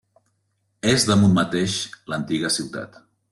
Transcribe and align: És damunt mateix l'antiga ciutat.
És 0.93 1.05
damunt 1.09 1.35
mateix 1.41 1.75
l'antiga 2.15 2.53
ciutat. 2.57 2.99